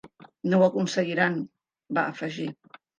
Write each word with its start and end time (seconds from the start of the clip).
No 0.53 0.61
ho 0.61 0.65
aconseguiran 0.69 1.37
–va 1.95 2.09
afegir–. 2.17 2.55